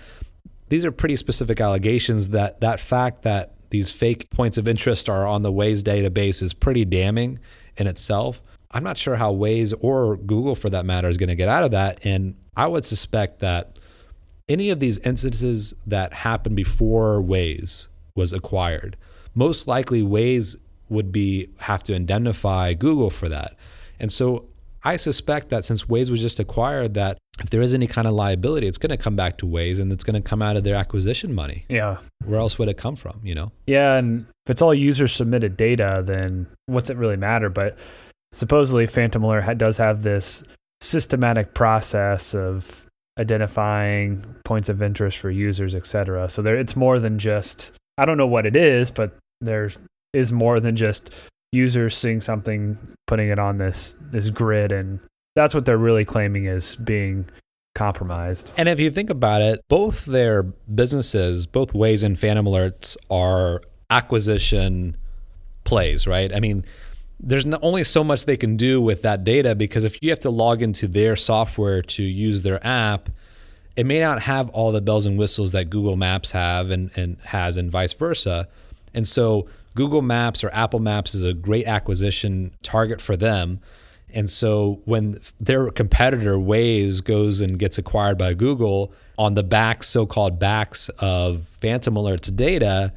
these 0.69 0.85
are 0.85 0.93
pretty 0.93 1.17
specific 1.17 1.61
allegations 1.61 2.29
that 2.29 2.61
that 2.61 2.81
fact 2.81 3.23
that 3.23 3.55
these 3.71 3.91
fake 3.91 4.29
points 4.31 4.59
of 4.59 4.69
interest 4.69 5.09
are 5.09 5.27
on 5.27 5.43
the 5.43 5.53
Waze 5.53 5.83
database 5.83 6.43
is 6.43 6.53
pretty 6.53 6.85
damning 6.85 7.39
in 7.77 7.87
itself. 7.87 8.43
I'm 8.71 8.85
not 8.85 8.99
sure 8.99 9.17
how 9.17 9.33
Waze 9.33 9.75
or 9.81 10.17
Google, 10.17 10.55
for 10.55 10.71
that 10.71 10.85
matter, 10.85 11.09
is 11.09 11.17
going 11.17 11.29
to 11.29 11.35
get 11.35 11.49
out 11.49 11.65
of 11.65 11.71
that. 11.71 12.05
And 12.05 12.37
I 12.57 12.67
would 12.67 12.85
suspect 12.85 13.41
that 13.41 13.79
any 14.49 14.71
of 14.71 14.81
these 14.81 14.99
instances 14.99 15.75
that 15.87 16.13
happened 16.13 16.57
before 16.57 17.23
Waze 17.23 17.89
was 18.15 18.33
acquired, 18.33 18.97
most 19.35 19.67
likely 19.67 20.03
Waze 20.03 20.57
would 20.89 21.11
be 21.13 21.49
have 21.59 21.83
to 21.85 21.95
indemnify 21.95 22.75
Google 22.75 23.11
for 23.11 23.29
that. 23.29 23.57
And 23.99 24.13
so 24.13 24.47
I 24.85 24.97
suspect 24.97 25.49
that 25.51 25.65
since 25.65 25.85
Waze 25.85 26.11
was 26.11 26.21
just 26.21 26.41
acquired, 26.41 26.95
that 26.95 27.19
if 27.41 27.51
there 27.51 27.63
is 27.63 27.73
any 27.73 27.87
kind 27.87 28.07
of 28.07 28.15
liability, 28.15 28.67
it's 28.67 28.79
going 28.79 28.91
to 28.91 28.97
come 28.97 29.17
back 29.17 29.39
to 29.39 29.47
Waze 29.47 29.81
and 29.81 29.93
it's 29.93 30.05
going 30.05 30.21
to 30.21 30.29
come 30.29 30.43
out 30.43 30.57
of 30.57 30.65
their 30.65 30.75
acquisition 30.75 31.35
money. 31.35 31.65
Yeah. 31.69 31.99
Where 32.25 32.41
else 32.41 32.59
would 32.59 32.69
it 32.69 32.77
come 32.77 32.97
from, 32.97 33.21
you 33.23 33.35
know? 33.35 33.53
Yeah. 33.67 33.97
And 33.97 34.27
if 34.45 34.51
it's 34.51 34.63
all 34.63 34.75
user 34.75 35.09
submitted 35.09 35.57
data, 35.57 36.03
then 36.05 36.47
what's 36.67 36.91
it 36.91 36.97
really 36.97 37.17
matter? 37.17 37.49
But 37.49 37.79
supposedly 38.33 38.87
Phantom 38.87 39.23
Alert 39.23 39.57
does 39.57 39.79
have 39.79 40.03
this 40.03 40.45
systematic 40.81 41.55
process 41.55 42.35
of 42.35 42.87
identifying 43.19 44.25
points 44.45 44.69
of 44.69 44.83
interest 44.83 45.19
for 45.19 45.31
users, 45.31 45.75
et 45.75 45.87
cetera. 45.87 46.29
So 46.29 46.43
there, 46.43 46.59
it's 46.59 46.77
more 46.77 46.99
than 46.99 47.19
just 47.19 47.71
I 47.99 48.05
don't 48.05 48.17
know 48.17 48.27
what 48.27 48.47
it 48.47 48.57
is, 48.57 48.91
but 48.91 49.17
there 49.43 49.71
is 50.13 50.33
more 50.33 50.61
than 50.61 50.77
just 50.77 51.11
users 51.53 51.97
seeing 51.97 52.21
something, 52.21 52.79
putting 53.07 53.29
it 53.29 53.39
on 53.39 53.59
this 53.59 53.97
this 54.01 54.31
grid, 54.31 54.73
and 54.73 55.01
that's 55.37 55.55
what 55.55 55.67
they're 55.67 55.79
really 55.79 56.05
claiming 56.05 56.47
is 56.47 56.77
being 56.77 57.27
compromised. 57.75 58.53
And 58.57 58.69
if 58.69 58.79
you 58.81 58.91
think 58.91 59.11
about 59.11 59.43
it, 59.43 59.61
both 59.69 60.05
their 60.05 60.43
businesses, 60.43 61.47
both 61.47 61.73
Waze 61.73 62.05
and 62.05 62.19
Phantom 62.19 62.47
Alerts, 62.47 62.97
are 63.11 63.63
acquisition 63.91 64.97
plays, 65.65 66.07
right? 66.07 66.35
I 66.35 66.41
mean, 66.41 66.65
there's 67.21 67.47
not 67.47 67.61
only 67.63 67.85
so 67.85 68.03
much 68.03 68.25
they 68.25 68.37
can 68.37 68.57
do 68.57 68.81
with 68.81 69.03
that 69.03 69.25
data 69.25 69.55
because 69.55 69.85
if 69.85 69.97
you 70.03 70.11
have 70.11 70.21
to 70.21 70.31
log 70.31 70.61
into 70.61 70.89
their 70.89 71.17
software 71.17 71.83
to 71.83 72.03
use 72.03 72.43
their 72.43 72.65
app, 72.67 73.09
it 73.77 73.87
may 73.87 74.01
not 74.01 74.23
have 74.23 74.51
all 74.51 74.73
the 74.73 74.81
bells 74.81 75.07
and 75.07 75.19
whistles 75.19 75.53
that 75.53 75.71
Google 75.71 75.97
Maps 75.97 76.33
have 76.33 76.71
and, 76.71 76.91
and 76.97 77.17
has 77.27 77.57
and 77.57 77.71
vice 77.71 77.93
versa. 77.93 78.49
And 78.95 79.07
so 79.07 79.49
Google 79.75 80.03
Maps 80.03 80.45
or 80.45 80.51
Apple 80.55 80.81
Maps 80.81 81.15
is 81.15 81.23
a 81.23 81.33
great 81.33 81.67
acquisition 81.67 82.55
target 82.63 83.01
for 83.01 83.17
them. 83.17 83.61
And 84.15 84.29
so 84.29 84.83
when 84.85 85.21
their 85.41 85.71
competitor 85.71 86.37
Waze 86.37 87.03
goes 87.03 87.41
and 87.41 87.59
gets 87.59 87.79
acquired 87.79 88.19
by 88.19 88.35
Google 88.35 88.93
on 89.17 89.35
the 89.35 89.43
backs, 89.43 89.89
so-called 89.89 90.39
backs 90.39 90.91
of 90.99 91.47
Phantom 91.61 91.97
Alert's 91.97 92.31
data, 92.31 92.93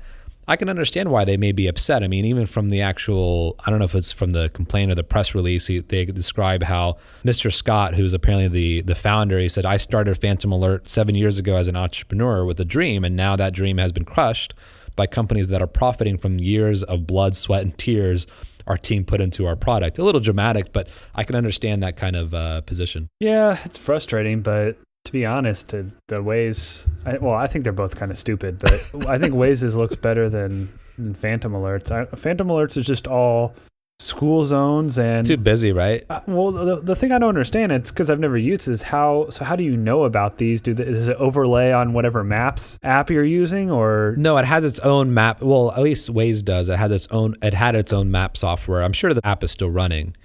I 0.48 0.58
can 0.58 0.70
understand 0.70 1.10
why 1.10 1.26
they 1.26 1.38
may 1.38 1.52
be 1.54 1.68
upset. 1.68 2.04
I 2.04 2.08
mean, 2.08 2.26
even 2.26 2.46
from 2.46 2.70
the 2.70 2.82
actual, 2.82 3.56
I 3.66 3.70
don't 3.70 3.80
know 3.80 3.86
if 3.86 3.96
it's 3.96 4.12
from 4.12 4.32
the 4.32 4.50
complaint 4.50 4.92
or 4.92 4.96
the 4.96 5.04
press 5.04 5.34
release, 5.34 5.68
they 5.68 6.06
describe 6.06 6.64
how 6.64 6.98
Mr. 7.24 7.52
Scott, 7.52 7.96
who's 7.96 8.14
apparently 8.14 8.48
the, 8.48 8.82
the 8.82 8.96
founder, 8.96 9.40
he 9.40 9.50
said, 9.50 9.66
I 9.66 9.78
started 9.78 10.16
Phantom 10.20 10.52
Alert 10.52 10.90
seven 10.90 11.16
years 11.16 11.38
ago 11.38 11.56
as 11.56 11.68
an 11.68 11.76
entrepreneur 11.76 12.46
with 12.46 12.60
a 12.60 12.66
dream, 12.66 13.04
and 13.04 13.16
now 13.16 13.36
that 13.36 13.54
dream 13.54 13.80
has 13.80 13.92
been 13.92 14.06
crushed 14.06 14.54
by 14.96 15.08
companies 15.08 15.48
that 15.50 15.62
are 15.62 15.68
profiting 15.68 16.18
from 16.18 16.40
years 16.40 16.84
of 16.84 17.08
blood, 17.08 17.36
sweat, 17.36 17.62
and 17.64 17.78
tears 17.78 18.28
our 18.68 18.78
team 18.78 19.06
put 19.06 19.22
into 19.22 19.46
our 19.46 19.56
product. 19.56 20.00
A 20.00 20.04
little 20.04 20.22
dramatic, 20.22 20.74
but 20.74 20.88
I 21.14 21.24
can 21.24 21.36
understand 21.36 21.84
that 21.84 21.98
kind 21.98 22.16
of 22.16 22.34
uh, 22.34 22.62
position. 22.62 23.10
Yeah, 23.20 23.60
it's 23.64 23.78
frustrating, 23.78 24.42
but 24.42 24.78
to 25.06 25.12
be 25.12 25.26
honest, 25.26 25.70
the, 25.70 25.92
the 26.08 26.22
Waze, 26.24 26.90
I, 27.06 27.18
well, 27.18 27.36
I 27.36 27.48
think 27.48 27.64
they're 27.64 27.74
both 27.74 27.96
kind 27.96 28.12
of 28.12 28.18
stupid, 28.18 28.60
but 28.60 28.74
I 29.08 29.18
think 29.18 29.34
Waze's 29.36 29.76
looks 29.76 29.96
better 29.96 30.30
than, 30.30 30.78
than 30.98 31.14
Phantom 31.14 31.54
Alerts. 31.54 31.92
I, 31.92 32.06
Phantom 32.16 32.48
Alerts 32.48 32.76
is 32.76 32.86
just 32.86 33.08
all 33.08 33.54
school 34.00 34.44
zones 34.44 35.00
and 35.00 35.26
too 35.26 35.38
busy, 35.38 35.72
right? 35.72 36.04
Uh, 36.10 36.20
well, 36.28 36.52
the, 36.52 36.76
the 36.78 36.96
thing 36.96 37.12
I 37.12 37.20
don't 37.20 37.30
understand 37.30 37.72
it's 37.72 37.92
because 37.92 38.10
I've 38.10 38.20
never 38.20 38.38
used 38.38 38.68
is 38.68 38.84
how. 38.84 39.30
So 39.30 39.46
how 39.46 39.56
do 39.56 39.64
you 39.64 39.78
know 39.78 40.04
about 40.04 40.38
these? 40.38 40.62
Do 40.62 40.74
the, 40.74 40.86
does 40.86 41.08
it 41.08 41.18
overlay 41.18 41.72
on 41.72 41.94
whatever 41.94 42.24
maps 42.24 42.78
app 42.84 43.10
you're 43.10 43.24
using, 43.24 43.72
or 43.72 44.16
no? 44.18 44.38
It 44.38 44.46
has 44.46 44.64
its 44.66 44.80
own 44.80 45.14
map. 45.14 45.42
Well, 45.42 45.72
at 45.72 45.82
least 45.82 46.14
Waze 46.14 46.44
does. 46.44 46.70
It 46.70 46.78
has 46.78 46.92
its 46.92 47.08
own. 47.12 47.36
It 47.42 47.54
had 47.54 47.76
its 47.76 47.94
own 47.94 48.12
map 48.12 48.38
software. 48.38 48.84
I'm 48.84 48.94
sure 48.94 49.14
the 49.14 49.26
app 49.26 49.44
is 49.44 49.52
still 49.52 49.70
running. 49.70 50.16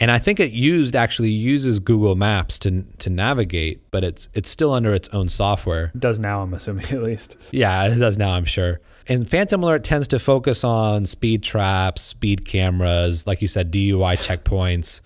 And 0.00 0.10
I 0.10 0.18
think 0.18 0.38
it 0.38 0.52
used 0.52 0.94
actually 0.94 1.30
uses 1.30 1.78
Google 1.80 2.14
Maps 2.14 2.58
to 2.60 2.84
to 2.98 3.10
navigate, 3.10 3.90
but 3.90 4.04
it's 4.04 4.28
it's 4.32 4.48
still 4.48 4.72
under 4.72 4.94
its 4.94 5.08
own 5.10 5.28
software. 5.28 5.90
It 5.94 6.00
does 6.00 6.20
now, 6.20 6.42
I'm 6.42 6.54
assuming 6.54 6.86
at 6.90 7.02
least. 7.02 7.36
Yeah, 7.50 7.86
it 7.86 7.98
does 7.98 8.16
now, 8.16 8.32
I'm 8.32 8.44
sure. 8.44 8.80
And 9.08 9.28
Phantom 9.28 9.62
Alert 9.62 9.84
tends 9.84 10.06
to 10.08 10.18
focus 10.18 10.62
on 10.62 11.06
speed 11.06 11.42
traps, 11.42 12.02
speed 12.02 12.44
cameras, 12.44 13.26
like 13.26 13.40
you 13.40 13.48
said, 13.48 13.72
DUI 13.72 14.18
checkpoints, 14.18 15.00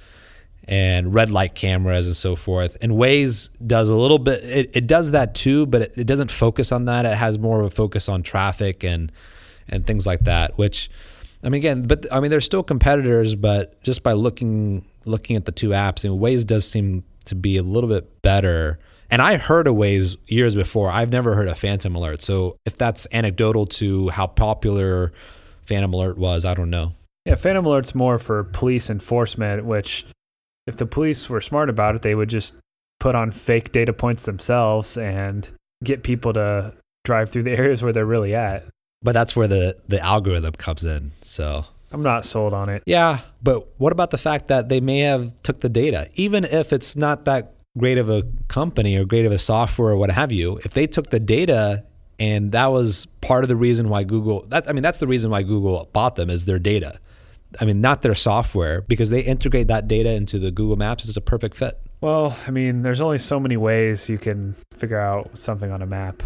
and 0.64 1.14
red 1.14 1.30
light 1.30 1.54
cameras 1.54 2.06
and 2.06 2.16
so 2.16 2.34
forth. 2.34 2.76
And 2.82 2.92
Waze 2.92 3.48
does 3.64 3.88
a 3.88 3.94
little 3.94 4.18
bit. 4.18 4.42
It, 4.44 4.70
it 4.74 4.86
does 4.88 5.12
that 5.12 5.34
too, 5.34 5.66
but 5.66 5.82
it, 5.82 5.92
it 5.96 6.06
doesn't 6.06 6.32
focus 6.32 6.72
on 6.72 6.84
that. 6.86 7.06
It 7.06 7.16
has 7.16 7.38
more 7.38 7.60
of 7.60 7.66
a 7.66 7.70
focus 7.70 8.08
on 8.08 8.22
traffic 8.22 8.84
and 8.84 9.10
and 9.68 9.86
things 9.86 10.06
like 10.06 10.24
that, 10.24 10.58
which 10.58 10.90
I 11.44 11.48
mean, 11.48 11.60
again, 11.60 11.82
but 11.82 12.06
I 12.12 12.20
mean, 12.20 12.30
they're 12.30 12.40
still 12.40 12.62
competitors, 12.62 13.34
but 13.34 13.80
just 13.82 14.02
by 14.02 14.12
looking 14.12 14.84
looking 15.04 15.36
at 15.36 15.44
the 15.44 15.52
two 15.52 15.70
apps, 15.70 16.04
and 16.04 16.20
Waze 16.20 16.46
does 16.46 16.68
seem 16.68 17.04
to 17.24 17.34
be 17.34 17.56
a 17.56 17.62
little 17.62 17.88
bit 17.88 18.22
better. 18.22 18.78
And 19.10 19.20
I 19.20 19.36
heard 19.36 19.66
of 19.66 19.74
Waze 19.74 20.16
years 20.26 20.54
before. 20.54 20.90
I've 20.90 21.10
never 21.10 21.34
heard 21.34 21.48
of 21.48 21.58
Phantom 21.58 21.94
Alert. 21.94 22.22
So 22.22 22.56
if 22.64 22.78
that's 22.78 23.06
anecdotal 23.12 23.66
to 23.66 24.08
how 24.08 24.26
popular 24.26 25.12
Phantom 25.64 25.92
Alert 25.92 26.16
was, 26.16 26.44
I 26.44 26.54
don't 26.54 26.70
know. 26.70 26.94
Yeah, 27.26 27.34
Phantom 27.34 27.64
Alert's 27.66 27.94
more 27.94 28.18
for 28.18 28.44
police 28.44 28.88
enforcement, 28.88 29.64
which 29.64 30.06
if 30.66 30.76
the 30.76 30.86
police 30.86 31.28
were 31.28 31.40
smart 31.40 31.68
about 31.68 31.94
it, 31.94 32.02
they 32.02 32.14
would 32.14 32.30
just 32.30 32.56
put 33.00 33.14
on 33.14 33.32
fake 33.32 33.72
data 33.72 33.92
points 33.92 34.24
themselves 34.24 34.96
and 34.96 35.48
get 35.84 36.02
people 36.02 36.32
to 36.32 36.72
drive 37.04 37.30
through 37.30 37.42
the 37.42 37.50
areas 37.58 37.82
where 37.82 37.92
they're 37.92 38.06
really 38.06 38.34
at. 38.34 38.64
But 39.02 39.12
that's 39.12 39.34
where 39.34 39.48
the 39.48 39.76
the 39.88 40.00
algorithm 40.00 40.52
comes 40.52 40.84
in. 40.84 41.12
So 41.22 41.64
I'm 41.90 42.02
not 42.02 42.24
sold 42.24 42.54
on 42.54 42.68
it. 42.68 42.82
Yeah, 42.86 43.20
but 43.42 43.66
what 43.78 43.92
about 43.92 44.10
the 44.10 44.18
fact 44.18 44.48
that 44.48 44.68
they 44.68 44.80
may 44.80 45.00
have 45.00 45.34
took 45.42 45.60
the 45.60 45.68
data, 45.68 46.08
even 46.14 46.44
if 46.44 46.72
it's 46.72 46.96
not 46.96 47.24
that 47.26 47.54
great 47.76 47.98
of 47.98 48.08
a 48.08 48.22
company 48.48 48.96
or 48.96 49.04
great 49.04 49.26
of 49.26 49.32
a 49.32 49.38
software 49.38 49.92
or 49.92 49.96
what 49.96 50.10
have 50.10 50.32
you? 50.32 50.60
If 50.64 50.74
they 50.74 50.86
took 50.86 51.10
the 51.10 51.20
data 51.20 51.84
and 52.18 52.52
that 52.52 52.66
was 52.66 53.06
part 53.20 53.44
of 53.44 53.48
the 53.48 53.56
reason 53.56 53.88
why 53.88 54.04
Google 54.04 54.44
that 54.48 54.68
I 54.68 54.72
mean 54.72 54.82
that's 54.82 54.98
the 54.98 55.06
reason 55.06 55.30
why 55.30 55.42
Google 55.42 55.88
bought 55.92 56.16
them 56.16 56.30
is 56.30 56.44
their 56.44 56.58
data. 56.58 56.98
I 57.60 57.64
mean 57.64 57.80
not 57.80 58.02
their 58.02 58.14
software 58.14 58.82
because 58.82 59.10
they 59.10 59.20
integrate 59.20 59.68
that 59.68 59.88
data 59.88 60.10
into 60.12 60.38
the 60.38 60.50
Google 60.50 60.76
Maps 60.76 61.04
is 61.06 61.16
a 61.16 61.20
perfect 61.20 61.56
fit. 61.56 61.78
Well, 62.02 62.36
I 62.48 62.50
mean, 62.50 62.82
there's 62.82 63.00
only 63.00 63.18
so 63.18 63.38
many 63.38 63.56
ways 63.56 64.08
you 64.08 64.18
can 64.18 64.56
figure 64.74 64.98
out 64.98 65.38
something 65.38 65.70
on 65.70 65.82
a 65.82 65.86
map. 65.86 66.20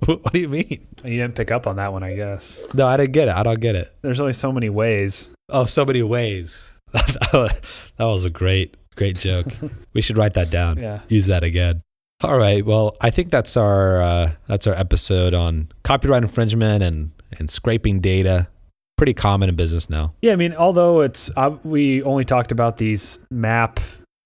what 0.04 0.32
do 0.32 0.40
you 0.40 0.48
mean? 0.48 0.86
You 1.04 1.18
didn't 1.18 1.34
pick 1.34 1.50
up 1.50 1.66
on 1.66 1.76
that 1.76 1.92
one, 1.92 2.02
I 2.02 2.14
guess. 2.14 2.64
No, 2.74 2.86
I 2.86 2.96
didn't 2.96 3.12
get 3.12 3.28
it. 3.28 3.34
I 3.34 3.42
don't 3.42 3.60
get 3.60 3.74
it. 3.74 3.94
There's 4.02 4.20
only 4.20 4.32
so 4.32 4.52
many 4.52 4.68
ways. 4.68 5.30
Oh, 5.48 5.64
so 5.64 5.84
many 5.84 6.02
ways. 6.02 6.78
that 6.92 7.60
was 7.98 8.24
a 8.24 8.30
great, 8.30 8.76
great 8.94 9.16
joke. 9.16 9.46
we 9.94 10.00
should 10.02 10.18
write 10.18 10.34
that 10.34 10.50
down. 10.50 10.78
Yeah. 10.78 11.00
Use 11.08 11.26
that 11.26 11.44
again. 11.44 11.82
All 12.22 12.38
right. 12.38 12.64
Well, 12.64 12.96
I 13.00 13.10
think 13.10 13.30
that's 13.30 13.56
our 13.56 14.00
uh, 14.00 14.32
that's 14.46 14.66
our 14.66 14.74
episode 14.74 15.34
on 15.34 15.68
copyright 15.82 16.22
infringement 16.22 16.82
and 16.82 17.10
and 17.38 17.50
scraping 17.50 18.00
data. 18.00 18.48
Pretty 18.96 19.12
common 19.12 19.50
in 19.50 19.56
business 19.56 19.90
now. 19.90 20.14
Yeah, 20.22 20.32
I 20.32 20.36
mean, 20.36 20.54
although 20.54 21.02
it's 21.02 21.30
uh, 21.36 21.56
we 21.64 22.02
only 22.02 22.24
talked 22.24 22.52
about 22.52 22.78
these 22.78 23.20
map 23.30 23.80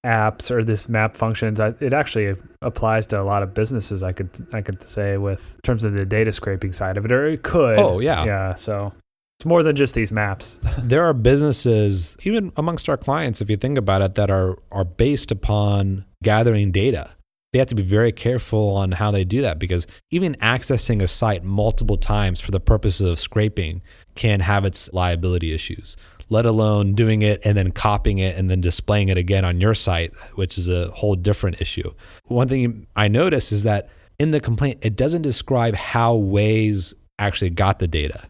apps 0.04 0.50
or 0.50 0.64
this 0.64 0.88
map 0.88 1.16
functions, 1.16 1.60
I, 1.60 1.74
it 1.80 1.92
actually 1.92 2.34
applies 2.62 3.06
to 3.08 3.20
a 3.20 3.24
lot 3.24 3.42
of 3.42 3.54
businesses. 3.54 4.02
I 4.02 4.12
could 4.12 4.30
I 4.52 4.62
could 4.62 4.86
say 4.88 5.16
with 5.16 5.54
in 5.56 5.60
terms 5.62 5.84
of 5.84 5.94
the 5.94 6.06
data 6.06 6.32
scraping 6.32 6.72
side 6.72 6.96
of 6.96 7.04
it, 7.04 7.12
or 7.12 7.26
it 7.26 7.42
could. 7.42 7.78
Oh, 7.78 8.00
yeah. 8.00 8.24
yeah. 8.24 8.54
So 8.54 8.92
it's 9.38 9.46
more 9.46 9.62
than 9.62 9.76
just 9.76 9.94
these 9.94 10.12
maps. 10.12 10.58
there 10.78 11.04
are 11.04 11.12
businesses, 11.12 12.16
even 12.24 12.52
amongst 12.56 12.88
our 12.88 12.96
clients, 12.96 13.40
if 13.40 13.50
you 13.50 13.56
think 13.56 13.78
about 13.78 14.02
it, 14.02 14.14
that 14.14 14.30
are 14.30 14.58
are 14.72 14.84
based 14.84 15.30
upon 15.30 16.04
gathering 16.22 16.72
data. 16.72 17.10
They 17.52 17.58
have 17.58 17.68
to 17.68 17.74
be 17.74 17.82
very 17.82 18.12
careful 18.12 18.76
on 18.76 18.92
how 18.92 19.10
they 19.10 19.24
do 19.24 19.42
that 19.42 19.58
because 19.58 19.88
even 20.12 20.36
accessing 20.36 21.02
a 21.02 21.08
site 21.08 21.42
multiple 21.42 21.96
times 21.96 22.40
for 22.40 22.52
the 22.52 22.60
purposes 22.60 23.10
of 23.10 23.18
scraping 23.18 23.82
can 24.14 24.38
have 24.40 24.64
its 24.64 24.92
liability 24.92 25.52
issues 25.52 25.96
let 26.30 26.46
alone 26.46 26.94
doing 26.94 27.20
it 27.20 27.40
and 27.44 27.58
then 27.58 27.72
copying 27.72 28.18
it 28.18 28.36
and 28.36 28.48
then 28.48 28.60
displaying 28.60 29.10
it 29.10 29.18
again 29.18 29.44
on 29.44 29.60
your 29.60 29.74
site, 29.74 30.14
which 30.36 30.56
is 30.56 30.68
a 30.68 30.90
whole 30.92 31.16
different 31.16 31.60
issue. 31.60 31.92
One 32.24 32.48
thing 32.48 32.86
I 32.96 33.08
noticed 33.08 33.52
is 33.52 33.64
that 33.64 33.90
in 34.18 34.30
the 34.30 34.40
complaint, 34.40 34.78
it 34.80 34.96
doesn't 34.96 35.22
describe 35.22 35.74
how 35.74 36.16
Waze 36.16 36.94
actually 37.18 37.50
got 37.50 37.80
the 37.80 37.88
data. 37.88 38.28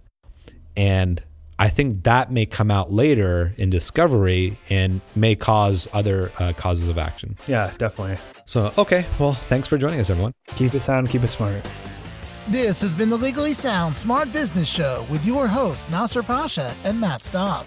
And 0.76 1.22
I 1.58 1.68
think 1.68 2.04
that 2.04 2.32
may 2.32 2.46
come 2.46 2.70
out 2.70 2.90
later 2.90 3.52
in 3.58 3.68
discovery 3.68 4.58
and 4.70 5.02
may 5.14 5.36
cause 5.36 5.86
other 5.92 6.32
uh, 6.38 6.54
causes 6.54 6.88
of 6.88 6.96
action. 6.96 7.36
Yeah, 7.46 7.70
definitely. 7.76 8.16
So, 8.46 8.72
okay. 8.78 9.04
Well, 9.18 9.34
thanks 9.34 9.68
for 9.68 9.76
joining 9.76 10.00
us, 10.00 10.08
everyone. 10.08 10.32
Keep 10.56 10.74
it 10.74 10.80
sound, 10.80 11.10
keep 11.10 11.22
it 11.22 11.28
smart. 11.28 11.62
This 12.48 12.80
has 12.80 12.94
been 12.94 13.10
the 13.10 13.16
Legally 13.18 13.52
Sound 13.52 13.94
Smart 13.94 14.32
Business 14.32 14.68
Show 14.68 15.06
with 15.10 15.26
your 15.26 15.46
hosts, 15.46 15.90
Nasser 15.90 16.22
Pasha 16.22 16.74
and 16.84 16.98
Matt 16.98 17.22
Staub. 17.22 17.66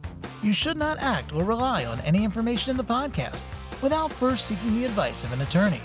You 0.41 0.53
should 0.53 0.77
not 0.77 0.97
act 0.99 1.33
or 1.33 1.43
rely 1.43 1.85
on 1.85 1.99
any 2.01 2.23
information 2.23 2.71
in 2.71 2.77
the 2.77 2.83
podcast 2.83 3.45
without 3.81 4.11
first 4.11 4.47
seeking 4.47 4.75
the 4.75 4.85
advice 4.85 5.23
of 5.23 5.31
an 5.31 5.41
attorney. 5.41 5.81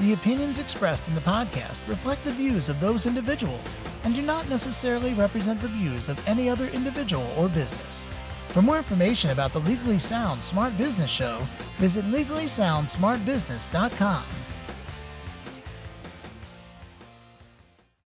The 0.00 0.12
opinions 0.12 0.58
expressed 0.58 1.08
in 1.08 1.14
the 1.14 1.22
podcast 1.22 1.80
reflect 1.88 2.22
the 2.24 2.32
views 2.32 2.68
of 2.68 2.78
those 2.78 3.06
individuals 3.06 3.74
and 4.04 4.14
do 4.14 4.20
not 4.20 4.46
necessarily 4.50 5.14
represent 5.14 5.62
the 5.62 5.68
views 5.68 6.10
of 6.10 6.28
any 6.28 6.50
other 6.50 6.66
individual 6.68 7.32
or 7.38 7.48
business. 7.48 8.06
For 8.48 8.60
more 8.60 8.76
information 8.76 9.30
about 9.30 9.54
the 9.54 9.60
Legally 9.60 9.98
Sound 9.98 10.44
Smart 10.44 10.76
Business 10.76 11.10
Show, 11.10 11.48
visit 11.78 12.04
legallysoundsmartbusiness.com. 12.06 14.24